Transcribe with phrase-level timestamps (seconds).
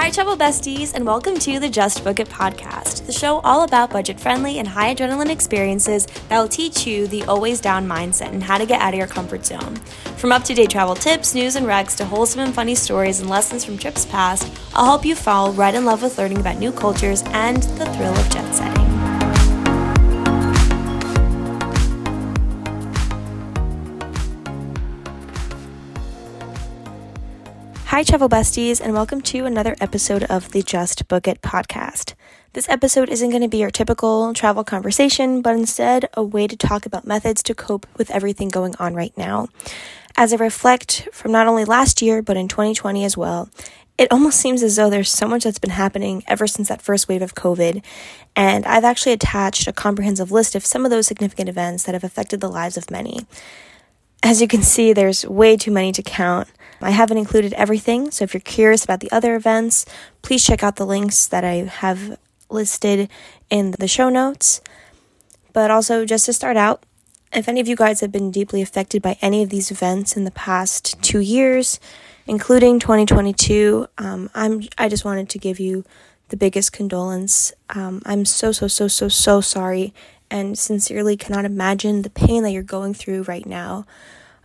[0.00, 3.90] Hi, travel besties, and welcome to the Just Book It podcast, the show all about
[3.90, 8.40] budget friendly and high adrenaline experiences that will teach you the always down mindset and
[8.40, 9.74] how to get out of your comfort zone.
[10.16, 13.28] From up to date travel tips, news, and recs to wholesome and funny stories and
[13.28, 16.70] lessons from trips past, I'll help you fall right in love with learning about new
[16.70, 18.87] cultures and the thrill of jet setting.
[27.98, 32.14] Hi, travel besties, and welcome to another episode of the Just Book It podcast.
[32.52, 36.56] This episode isn't going to be your typical travel conversation, but instead a way to
[36.56, 39.48] talk about methods to cope with everything going on right now.
[40.16, 43.50] As I reflect from not only last year, but in 2020 as well,
[43.98, 47.08] it almost seems as though there's so much that's been happening ever since that first
[47.08, 47.82] wave of COVID.
[48.36, 52.04] And I've actually attached a comprehensive list of some of those significant events that have
[52.04, 53.26] affected the lives of many.
[54.22, 56.46] As you can see, there's way too many to count.
[56.80, 59.84] I haven't included everything, so if you're curious about the other events,
[60.22, 63.10] please check out the links that I have listed
[63.50, 64.60] in the show notes.
[65.52, 66.84] But also, just to start out,
[67.32, 70.24] if any of you guys have been deeply affected by any of these events in
[70.24, 71.78] the past two years,
[72.26, 75.84] including 2022, um, I'm I just wanted to give you
[76.28, 77.52] the biggest condolence.
[77.70, 79.92] Um, I'm so so so so so sorry,
[80.30, 83.86] and sincerely cannot imagine the pain that you're going through right now.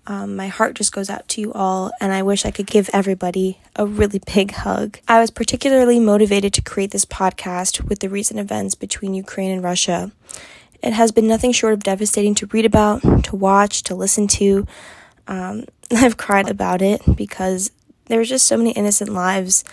[0.06, 2.90] Um, my heart just goes out to you all, and I wish I could give
[2.92, 5.00] everybody a really big hug.
[5.08, 9.64] I was particularly motivated to create this podcast with the recent events between Ukraine and
[9.64, 10.12] Russia.
[10.82, 14.68] It has been nothing short of devastating to read about, to watch, to listen to.
[15.28, 17.72] Um, I've cried about it because
[18.06, 19.64] there's just so many innocent lives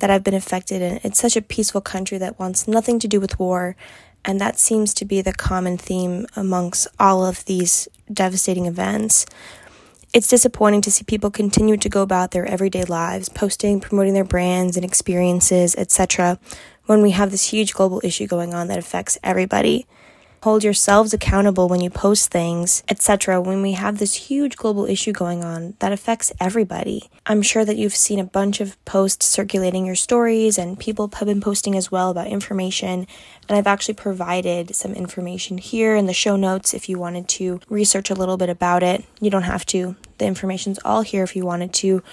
[0.00, 3.20] that have been affected, and it's such a peaceful country that wants nothing to do
[3.20, 3.76] with war.
[4.24, 9.24] And that seems to be the common theme amongst all of these devastating events.
[10.16, 14.24] It's disappointing to see people continue to go about their everyday lives, posting, promoting their
[14.24, 16.38] brands and experiences, etc.,
[16.86, 19.86] when we have this huge global issue going on that affects everybody
[20.46, 23.40] hold yourselves accountable when you post things, etc.
[23.40, 27.10] When we have this huge global issue going on that affects everybody.
[27.26, 31.26] I'm sure that you've seen a bunch of posts circulating your stories and people have
[31.26, 33.08] been posting as well about information.
[33.48, 37.58] And I've actually provided some information here in the show notes if you wanted to
[37.68, 39.04] research a little bit about it.
[39.20, 39.96] You don't have to.
[40.18, 42.04] The information's all here if you wanted to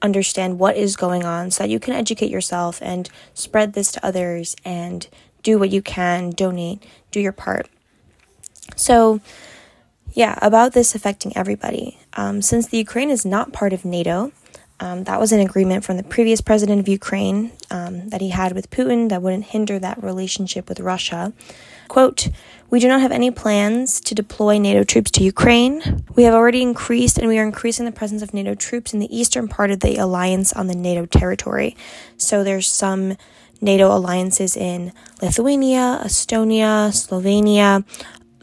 [0.00, 4.06] understand what is going on so that you can educate yourself and spread this to
[4.06, 5.08] others and
[5.42, 7.68] do what you can, donate, do your part.
[8.76, 9.20] So,
[10.12, 11.98] yeah, about this affecting everybody.
[12.14, 14.32] Um, since the Ukraine is not part of NATO,
[14.80, 18.52] um, that was an agreement from the previous president of Ukraine um, that he had
[18.52, 21.32] with Putin that wouldn't hinder that relationship with Russia.
[21.86, 22.28] Quote,
[22.70, 26.04] we do not have any plans to deploy NATO troops to Ukraine.
[26.14, 29.14] We have already increased and we are increasing the presence of NATO troops in the
[29.14, 31.76] eastern part of the alliance on the NATO territory.
[32.16, 33.16] So there's some
[33.60, 37.84] NATO alliances in Lithuania, Estonia, Slovenia,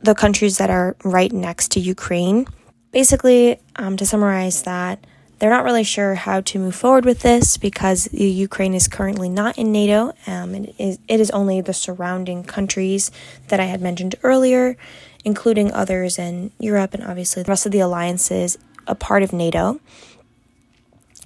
[0.02, 2.48] the countries that are right next to Ukraine.
[2.92, 5.06] Basically, um, to summarize that,
[5.40, 9.58] they're not really sure how to move forward with this because Ukraine is currently not
[9.58, 10.14] in NATO.
[10.26, 13.12] Um, it, is, it is only the surrounding countries
[13.50, 14.78] that I had mentioned earlier,
[15.24, 19.80] including others in Europe and obviously the rest of the alliances a part of NATO.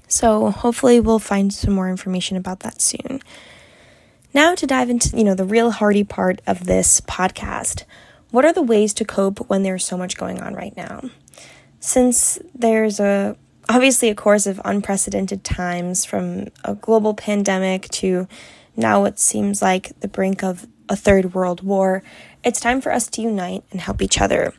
[0.08, 3.22] So hopefully we'll find some more information about that soon.
[4.34, 7.84] Now to dive into, you know, the real hardy part of this podcast.
[8.32, 11.10] What are the ways to cope when there's so much going on right now?
[11.80, 13.36] Since there's a
[13.70, 18.28] obviously a course of unprecedented times from a global pandemic to
[18.76, 22.04] now what seems like the brink of a third world war,
[22.44, 24.54] it's time for us to unite and help each other.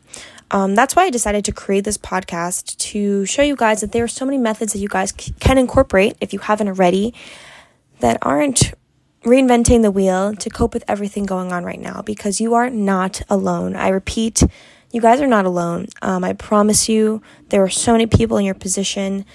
[0.51, 4.03] Um, that's why I decided to create this podcast to show you guys that there
[4.03, 7.13] are so many methods that you guys c- can incorporate if you haven't already
[7.99, 8.73] that aren't
[9.23, 13.21] reinventing the wheel to cope with everything going on right now because you are not
[13.29, 13.75] alone.
[13.75, 14.43] I repeat,
[14.91, 15.87] you guys are not alone.
[16.01, 19.25] Um, I promise you, there are so many people in your position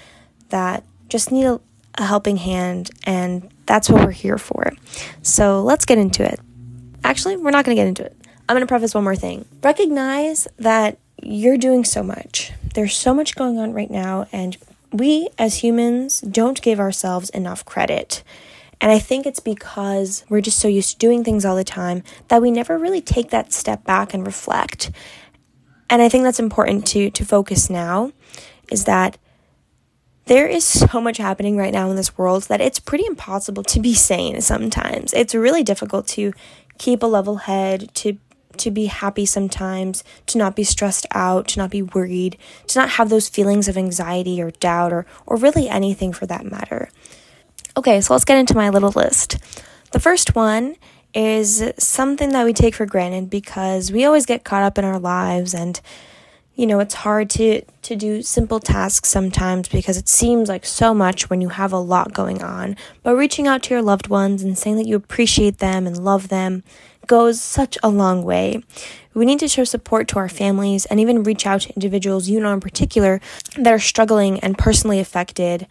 [0.49, 1.59] that just need a,
[1.95, 4.71] a helping hand, and that's what we're here for.
[5.21, 6.39] So let's get into it.
[7.03, 8.15] Actually, we're not going to get into it.
[8.47, 9.45] I'm going to preface one more thing.
[9.63, 12.51] Recognize that you're doing so much.
[12.73, 14.57] There's so much going on right now, and
[14.91, 18.23] we as humans don't give ourselves enough credit.
[18.81, 22.03] And I think it's because we're just so used to doing things all the time
[22.29, 24.91] that we never really take that step back and reflect.
[25.89, 28.11] And I think that's important to to focus now
[28.71, 29.17] is that
[30.25, 33.79] there is so much happening right now in this world that it's pretty impossible to
[33.79, 35.11] be sane sometimes.
[35.13, 36.33] It's really difficult to
[36.77, 38.17] keep a level head, to
[38.57, 42.37] to be happy sometimes, to not be stressed out, to not be worried,
[42.67, 46.45] to not have those feelings of anxiety or doubt or or really anything for that
[46.45, 46.89] matter
[47.77, 49.37] Okay, so let's get into my little list.
[49.91, 50.75] The first one
[51.13, 54.99] is something that we take for granted because we always get caught up in our
[54.99, 55.81] lives and
[56.55, 60.93] you know it's hard to to do simple tasks sometimes because it seems like so
[60.93, 62.75] much when you have a lot going on.
[63.01, 66.27] But reaching out to your loved ones and saying that you appreciate them and love
[66.27, 66.63] them
[67.07, 68.61] goes such a long way.
[69.15, 72.39] We need to show support to our families and even reach out to individuals you
[72.39, 73.21] know in particular
[73.57, 75.65] that are struggling and personally affected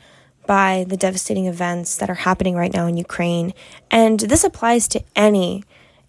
[0.48, 3.54] by the devastating events that are happening right now in Ukraine
[3.90, 5.62] and this applies to any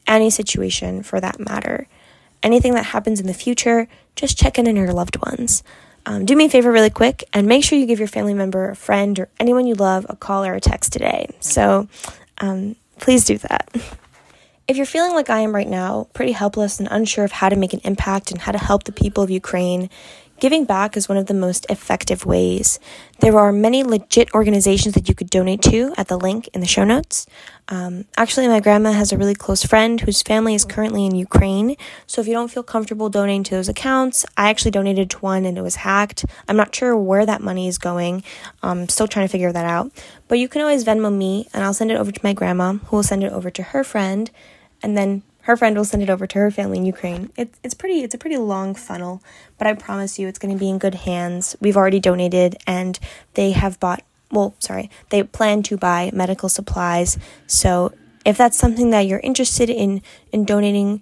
[0.08, 1.88] any situation for that matter
[2.44, 5.64] anything that happens in the future, just check in on your loved ones.
[6.06, 8.70] Um, do me a favor really quick and make sure you give your family member,
[8.70, 11.30] a friend, or anyone you love a call or a text today.
[11.40, 11.88] So
[12.40, 13.70] um, please do that.
[14.68, 17.56] If you're feeling like I am right now, pretty helpless and unsure of how to
[17.56, 19.90] make an impact and how to help the people of Ukraine,
[20.40, 22.80] Giving back is one of the most effective ways.
[23.20, 26.68] There are many legit organizations that you could donate to at the link in the
[26.68, 27.28] show notes.
[27.68, 31.76] Um, actually, my grandma has a really close friend whose family is currently in Ukraine.
[32.08, 35.44] So if you don't feel comfortable donating to those accounts, I actually donated to one
[35.44, 36.24] and it was hacked.
[36.48, 38.24] I'm not sure where that money is going.
[38.64, 39.92] I'm still trying to figure that out.
[40.30, 42.96] But you can always Venmo me and I'll send it over to my grandma, who
[42.96, 44.32] will send it over to her friend.
[44.82, 47.32] And then her friend will send it over to her family in Ukraine.
[47.36, 49.24] It's it's pretty it's a pretty long funnel,
[49.58, 51.56] but I promise you it's going to be in good hands.
[51.60, 53.00] We've already donated and
[53.34, 57.18] they have bought well, sorry, they plan to buy medical supplies.
[57.48, 57.92] So
[58.26, 61.02] if that's something that you're interested in in donating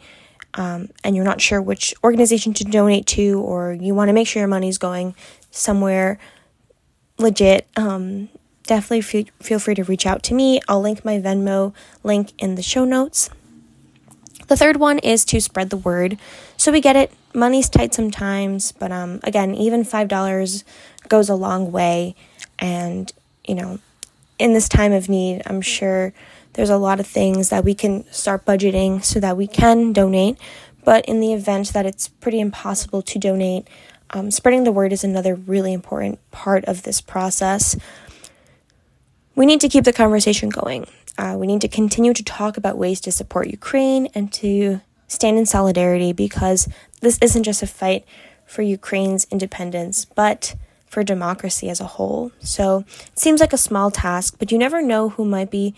[0.54, 4.30] um, and you're not sure which organization to donate to or you want to make
[4.30, 5.14] sure your money's going
[5.52, 6.20] somewhere
[7.18, 8.30] legit um,
[8.64, 11.74] definitely feel, feel free to reach out to me i'll link my venmo
[12.04, 13.30] link in the show notes
[14.48, 16.18] the third one is to spread the word.
[16.56, 20.64] So we get it, money's tight sometimes, but um, again, even $5
[21.08, 22.16] goes a long way.
[22.60, 23.12] And,
[23.46, 23.80] you know,
[24.40, 26.14] in this time of need, I'm sure
[26.54, 30.38] there's a lot of things that we can start budgeting so that we can donate.
[30.84, 33.68] But in the event that it's pretty impossible to donate,
[34.12, 37.76] um, spreading the word is another really important part of this process.
[39.36, 40.88] We need to keep the conversation going.
[41.18, 45.38] Uh, we need to continue to talk about ways to support Ukraine and to stand
[45.38, 46.68] in solidarity because
[47.02, 48.06] this isn't just a fight
[48.46, 50.56] for Ukraine's independence, but
[50.86, 52.32] for democracy as a whole.
[52.40, 55.76] So it seems like a small task, but you never know who might be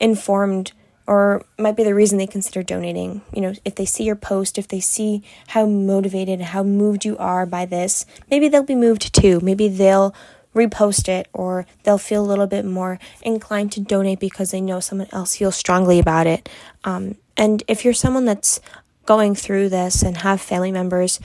[0.00, 0.72] informed
[1.06, 3.22] or might be the reason they consider donating.
[3.32, 7.16] You know, if they see your post, if they see how motivated, how moved you
[7.18, 9.40] are by this, maybe they'll be moved too.
[9.40, 10.14] Maybe they'll
[10.54, 14.80] repost it or they'll feel a little bit more inclined to donate because they know
[14.80, 16.48] someone else feels strongly about it.
[16.84, 18.60] Um, and if you're someone that's
[19.06, 21.20] going through this and have family members,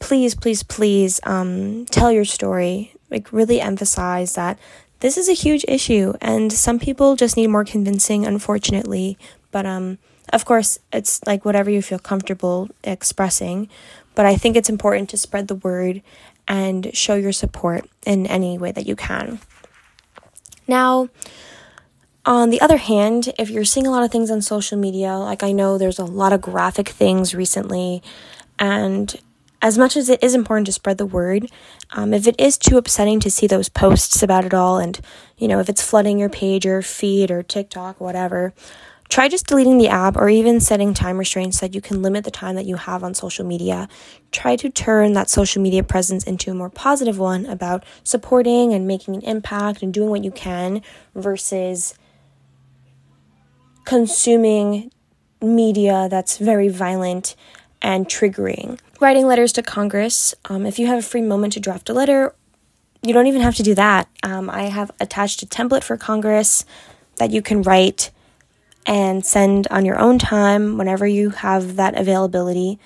[0.00, 2.92] please, please, please um, tell your story.
[3.10, 4.58] Like, really emphasize that
[5.00, 9.16] this is a huge issue and some people just need more convincing, unfortunately.
[9.50, 9.98] But, um,
[10.30, 13.68] of course, it's like whatever you feel comfortable expressing.
[14.14, 16.02] But I think it's important to spread the word
[16.48, 19.38] and show your support in any way that you can.
[20.66, 21.08] Now,
[22.24, 25.42] on the other hand, if you're seeing a lot of things on social media, like
[25.42, 28.02] I know there's a lot of graphic things recently,
[28.58, 29.14] and
[29.60, 31.50] as much as it is important to spread the word,
[31.92, 35.00] um, if it is too upsetting to see those posts about it all, and
[35.36, 38.52] you know, if it's flooding your page or feed or TikTok, whatever,
[39.08, 42.24] Try just deleting the app or even setting time restraints so that you can limit
[42.24, 43.88] the time that you have on social media.
[44.32, 48.86] Try to turn that social media presence into a more positive one about supporting and
[48.86, 50.82] making an impact and doing what you can
[51.14, 51.94] versus
[53.86, 54.92] consuming
[55.40, 57.34] media that's very violent
[57.80, 58.78] and triggering.
[59.00, 60.34] Writing letters to Congress.
[60.46, 62.34] Um, if you have a free moment to draft a letter,
[63.02, 64.08] you don't even have to do that.
[64.22, 66.66] Um, I have attached a template for Congress
[67.16, 68.10] that you can write
[68.86, 72.78] and send on your own time whenever you have that availability.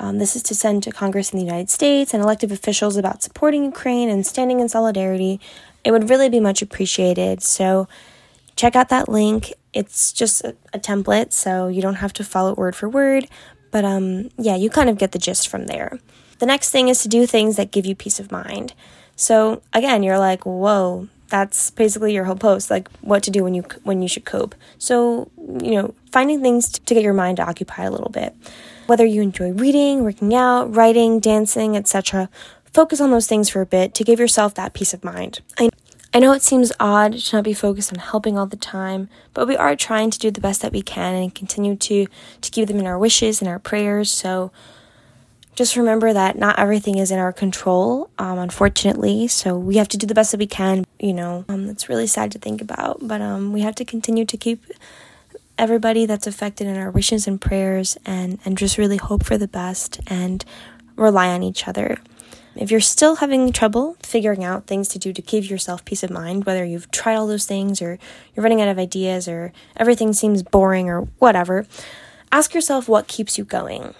[0.00, 3.22] Um, this is to send to Congress in the United States and elected officials about
[3.22, 5.40] supporting Ukraine and standing in solidarity.
[5.84, 7.42] It would really be much appreciated.
[7.42, 7.86] So,
[8.56, 9.52] check out that link.
[9.72, 13.28] It's just a, a template, so you don't have to follow it word for word.
[13.70, 15.98] But um, yeah, you kind of get the gist from there.
[16.38, 18.74] The next thing is to do things that give you peace of mind.
[19.16, 23.54] So, again, you're like, whoa, that's basically your whole post like what to do when
[23.54, 24.54] you when you should cope.
[24.78, 28.34] So you know finding things to get your mind to occupy a little bit.
[28.86, 32.28] Whether you enjoy reading working out writing dancing etc
[32.72, 35.40] focus on those things for a bit to give yourself that peace of mind.
[35.58, 35.70] I,
[36.12, 39.48] I know it seems odd to not be focused on helping all the time but
[39.48, 42.06] we are trying to do the best that we can and continue to
[42.40, 44.10] to keep them in our wishes and our prayers.
[44.10, 44.52] So
[45.54, 49.28] just remember that not everything is in our control, um, unfortunately.
[49.28, 50.84] So we have to do the best that we can.
[50.98, 54.24] You know, um, it's really sad to think about, but um, we have to continue
[54.24, 54.64] to keep
[55.56, 59.48] everybody that's affected in our wishes and prayers, and and just really hope for the
[59.48, 60.44] best and
[60.96, 61.98] rely on each other.
[62.56, 66.10] If you're still having trouble figuring out things to do to give yourself peace of
[66.10, 67.98] mind, whether you've tried all those things or
[68.34, 71.66] you're running out of ideas or everything seems boring or whatever,
[72.30, 73.92] ask yourself what keeps you going.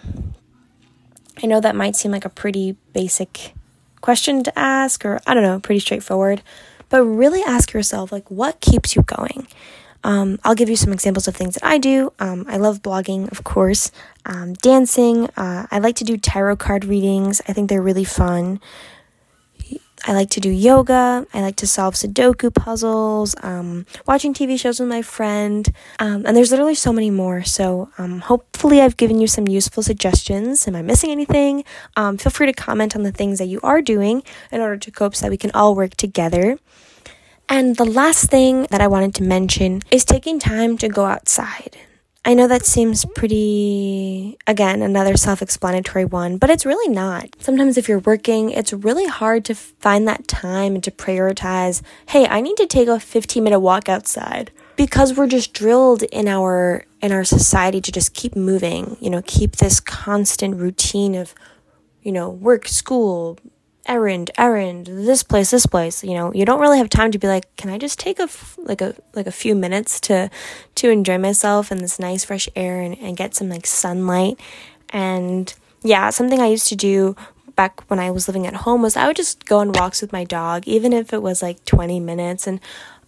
[1.43, 3.55] I know that might seem like a pretty basic
[4.01, 6.43] question to ask, or I don't know, pretty straightforward,
[6.89, 9.49] but really ask yourself, like, what keeps you going?
[10.05, 12.13] Um, I'll give you some examples of things that I do.
[12.19, 13.91] Um, I love blogging, of course,
[14.27, 15.31] um, dancing.
[15.37, 18.61] Uh, I like to do tarot card readings, I think they're really fun.
[20.07, 21.27] I like to do yoga.
[21.33, 25.67] I like to solve Sudoku puzzles, um, watching TV shows with my friend,
[25.99, 27.43] um, and there's literally so many more.
[27.43, 30.69] So, um, hopefully, I've given you some useful suggestions.
[30.69, 31.65] Am I missing anything?
[31.97, 34.91] Um, feel free to comment on the things that you are doing in order to
[34.91, 36.59] cope so that we can all work together.
[37.49, 41.79] And the last thing that I wanted to mention is taking time to go outside.
[42.27, 47.37] I know that seems pretty, again, another self explanatory one, but it's really not.
[47.39, 52.27] Sometimes if you're working, it's really hard to find that time and to prioritize, hey,
[52.27, 56.87] I need to take a 15 minute walk outside because we're just drilled in our
[57.03, 61.35] in our society to just keep moving, you know, keep this constant routine of
[62.05, 63.39] you know, work, school,
[63.87, 66.03] errand, errand, this place, this place.
[66.03, 68.29] You know, you don't really have time to be like, can I just take a
[68.59, 70.31] like a like a few minutes to
[70.77, 74.39] to enjoy myself in this nice fresh air and, and get some like sunlight.
[74.91, 77.17] And yeah, something I used to do
[77.57, 80.13] back when I was living at home was I would just go on walks with
[80.13, 82.47] my dog, even if it was like 20 minutes.
[82.47, 82.61] And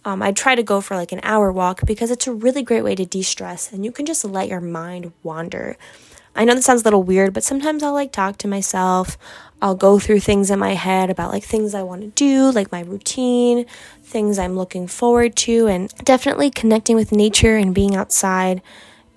[0.05, 2.83] um, I'd try to go for like an hour walk because it's a really great
[2.83, 5.75] way to de stress and you can just let your mind wander.
[6.37, 9.17] I know that sounds a little weird, but sometimes I'll like talk to myself.
[9.61, 12.71] I'll go through things in my head about like things I want to do, like
[12.71, 13.65] my routine,
[14.03, 18.61] things I'm looking forward to, and definitely connecting with nature and being outside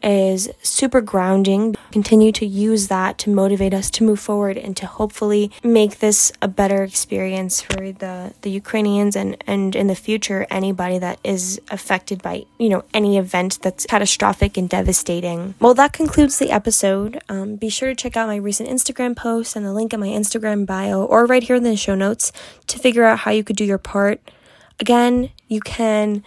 [0.02, 1.76] is super grounding.
[1.92, 6.32] Continue to use that to motivate us to move forward and to hopefully make this
[6.40, 11.60] a better experience for the, the Ukrainians and, and in the future anybody that is
[11.70, 15.54] affected by, you know, any event that's catastrophic and devastating.
[15.60, 17.20] Well, that concludes the episode.
[17.28, 20.08] Um, be sure to check out my recent Instagram post and the link in my
[20.08, 22.32] Instagram bio or right here in the show notes
[22.66, 24.20] to figure out how you could do your part.
[24.78, 26.24] Again, you can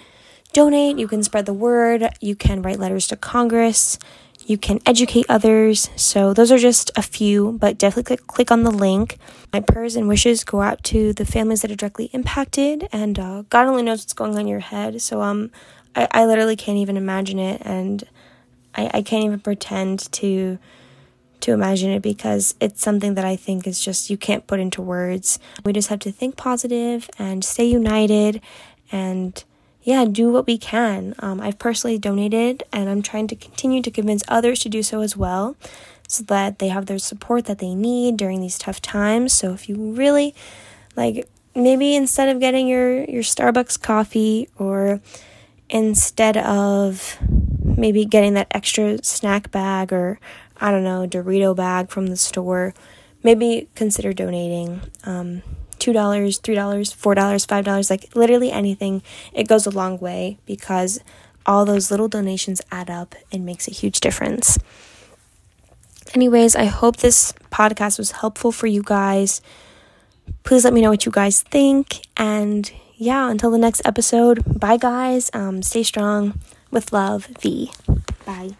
[0.54, 4.00] donate, you can spread the word, you can write letters to Congress,
[4.46, 5.90] you can educate others.
[5.96, 9.18] So, those are just a few, but definitely click, click on the link.
[9.52, 13.44] My prayers and wishes go out to the families that are directly impacted, and uh,
[13.50, 15.02] God only knows what's going on in your head.
[15.02, 15.52] So, um,
[15.96, 18.04] I, I literally can't even imagine it, and
[18.76, 20.60] I, I can't even pretend to
[21.42, 24.82] to imagine it because it's something that I think is just you can't put into
[24.82, 25.40] words.
[25.66, 28.40] We just have to think positive and stay united
[28.94, 29.44] and
[29.84, 31.14] yeah, do what we can.
[31.20, 35.02] Um, I've personally donated and I'm trying to continue to convince others to do so
[35.02, 35.58] as well
[36.08, 39.34] so that they have their support that they need during these tough times.
[39.34, 40.34] So if you really
[40.96, 45.02] like maybe instead of getting your your Starbucks coffee or
[45.70, 47.18] instead of
[47.64, 50.20] maybe getting that extra snack bag or
[50.62, 52.74] I don't know, Dorito bag from the store,
[53.22, 54.82] maybe consider donating.
[55.04, 55.44] Um,
[55.84, 59.02] $2, $3, $4, $5, like literally anything,
[59.34, 61.00] it goes a long way because
[61.46, 64.58] all those little donations add up and makes a huge difference.
[66.14, 69.42] Anyways, I hope this podcast was helpful for you guys.
[70.44, 72.06] Please let me know what you guys think.
[72.16, 75.30] And yeah, until the next episode, bye guys.
[75.34, 76.40] Um, stay strong
[76.72, 77.72] with love, V.
[78.26, 78.52] Bye.